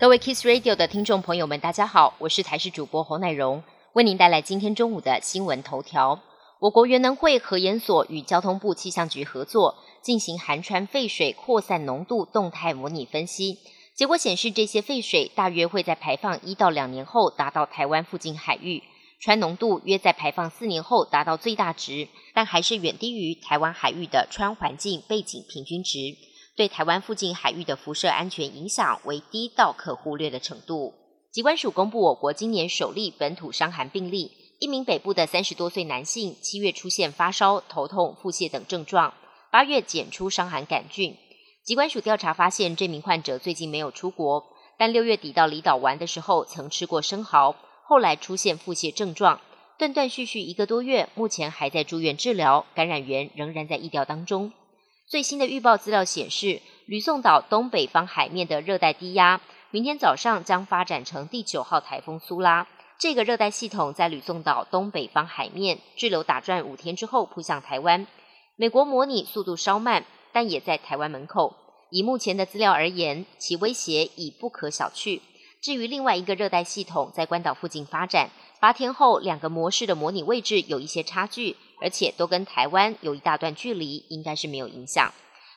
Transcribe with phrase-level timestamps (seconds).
[0.00, 3.62] 各位 Kiss Radio 的听众朋友们，大家好，我是台视主播侯乃荣，
[3.92, 6.18] 为您带来今天中午的新闻头条。
[6.58, 13.58] 我国原能会核研所与交通部气象局合作，进行含川废水扩散浓度动态模拟分析，
[13.94, 18.82] 结果显示，这些废水大约会在排放一到两年后达到台湾附近海域，
[19.20, 26.16] 川浓度约在排放四年后达到最大值，但还是远低于台湾海域的川环境背景平均值。
[26.60, 30.92] 对台湾附近海域的辐射安全影响为低到可忽略的程度。
[31.32, 39.14] 疾管署公布我国今年首例本土伤寒病例，一名北部的三十多岁男性，七月出现发烧、头痛、腹泻等症状，
[39.50, 41.16] 八月检出伤寒杆菌。
[41.64, 44.44] 疾管署调查发现，这名患者最近没有出国，
[44.76, 47.56] 但六月底到离岛玩的时候曾吃过生蚝，
[47.86, 49.40] 后来出现腹泻症状，
[49.78, 54.52] 断断续续一个多月，目前还在住院治疗，感染源仍然在疫调当中。
[55.10, 59.40] 最新的预报资料显示，吕宋岛东北方海面的热带低压，
[59.72, 62.68] 明天早上将发展成第九号台风苏拉。
[62.96, 68.06] 这个热带系统在吕宋岛东北方海面滞留打转五天之后，扑向台湾。
[68.54, 71.56] 美国模拟速度稍慢，但也在台湾门口。
[71.90, 75.20] 以目前的资料而言，其威胁已不可小觑。
[75.60, 81.56] 至于另外一个热带系统在关岛附近发展，八天后两个模式的模拟位置有一些差距。
[81.80, 85.12] 而且都跟台湾有一大段距离，应该是没有影响。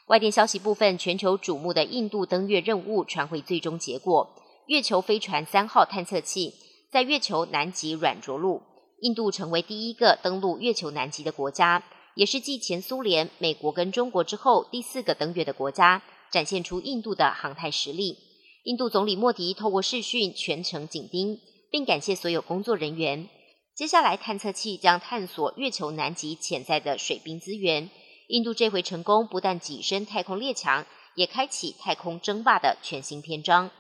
[0.08, 4.36] 外电消息部分，全球瞩目的印度登月任务传回最终结果，
[4.68, 6.54] 月球飞船三号探测器
[6.92, 8.62] 在月球南极软着陆，
[9.02, 11.84] 印度成为第一个登陆月球南极的国家，
[12.16, 16.02] 也是继前苏联、美国跟中国之后第四个登月的国家，
[16.32, 18.18] 展现出印度的航太实力。
[18.66, 21.40] 印度总理莫迪透过视讯全程紧盯，
[21.72, 23.28] 并感谢所有工作人员。
[23.76, 27.90] 接下来，探测器将探索月球南极潜在的水冰资源。
[28.28, 30.86] 印度这回成功，不但跻身太空列强，
[31.16, 33.72] 也开启太空争霸的全新篇章。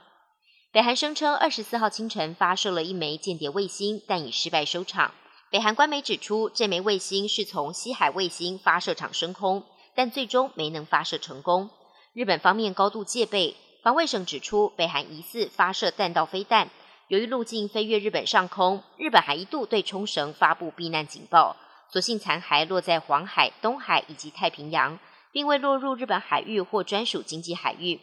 [0.72, 5.14] 北韩声称，二十四号清晨发射了一枚间谍卫星，但以失败收场。
[5.52, 11.70] 北韩官媒指出，这枚卫星是从西海卫星发射场升空，但最终没能发射成功。
[12.14, 16.72] 日本方面高度戒备，防卫省指出，北韩疑似发射弹道飞弹。
[17.10, 21.58] 由于路径飞越日本上空，日本还一度对冲绳发布避难警报，
[21.92, 24.98] 所幸残骸落在黄海、东海以及太平洋，
[25.32, 28.00] 并未落入日本海域或专属经济海域。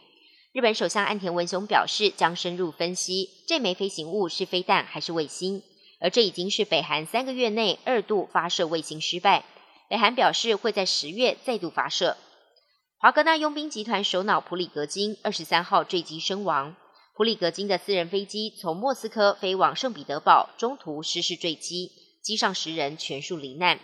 [0.52, 5.62] 日本首相岸田文雄表示，将深入分析这枚飞行物是飞弹还是卫星，
[6.00, 9.44] 而这已经是北韩三个月内二度发射卫星失败。
[9.88, 12.16] 北韩表示会在十月再度发射。
[12.98, 16.76] 华格纳佣兵集团首脑普里格金二十三号坠机身亡。
[17.20, 21.92] 普里格金的私人飞机从莫斯科飞往圣彼得堡，中途失事坠机，
[22.22, 23.78] 机上十人全数罹难。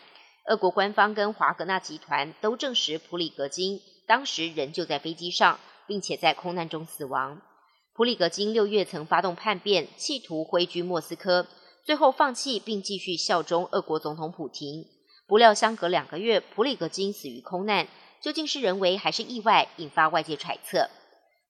[0.47, 7.43] 俄国官方跟华格纳集团都证实，普里格金当时仍旧在飞机上，并且在空难中死亡。
[7.93, 11.47] 普里格金六月曾发动叛变，企图挥军莫斯科，
[11.85, 14.87] 最后放弃并继续效忠俄国总统普廷。
[15.27, 17.87] 不料相隔两个月，普里格金死于空难，
[18.23, 20.89] 究竟是人为还是意外，引发外界揣测。